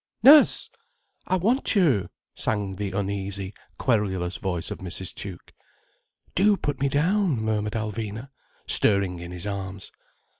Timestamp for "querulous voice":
3.77-4.71